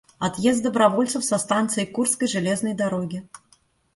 [0.27, 3.29] Отъезд добровольцев со станции Курской железной дороги.